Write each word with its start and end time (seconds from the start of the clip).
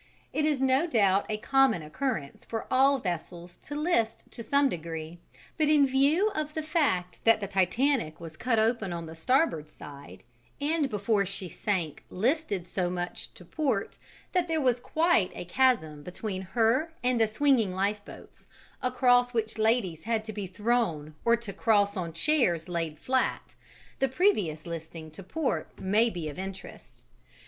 It 0.33 0.45
is 0.45 0.61
no 0.63 0.87
doubt 0.87 1.27
a 1.29 1.37
common 1.37 1.83
occurrence 1.83 2.43
for 2.43 2.65
all 2.71 2.97
vessels 2.97 3.57
to 3.57 3.75
list 3.75 4.23
to 4.31 4.41
some 4.41 4.67
degree; 4.67 5.19
but 5.59 5.67
in 5.69 5.85
view 5.85 6.31
of 6.33 6.55
the 6.55 6.63
fact 6.63 7.19
that 7.23 7.39
the 7.39 7.45
Titanic 7.47 8.19
was 8.19 8.35
cut 8.35 8.57
open 8.57 8.91
on 8.93 9.05
the 9.05 9.13
starboard 9.13 9.69
side 9.69 10.23
and 10.59 10.89
before 10.89 11.23
she 11.27 11.49
sank 11.49 12.03
listed 12.09 12.65
so 12.65 12.89
much 12.89 13.31
to 13.35 13.45
port 13.45 13.99
that 14.31 14.47
there 14.47 14.59
was 14.59 14.79
quite 14.79 15.31
a 15.35 15.45
chasm 15.45 16.01
between 16.01 16.41
her 16.41 16.91
and 17.03 17.21
the 17.21 17.27
swinging 17.27 17.71
lifeboats, 17.71 18.47
across 18.81 19.35
which 19.35 19.59
ladies 19.59 20.01
had 20.05 20.25
to 20.25 20.33
be 20.33 20.47
thrown 20.47 21.13
or 21.23 21.37
to 21.37 21.53
cross 21.53 21.95
on 21.95 22.11
chairs 22.11 22.67
laid 22.67 22.97
flat, 22.97 23.53
the 23.99 24.07
previous 24.09 24.65
listing 24.65 25.11
to 25.11 25.21
port 25.21 25.79
may 25.79 26.09
be 26.09 26.27
of 26.27 26.39
interest. 26.39 27.05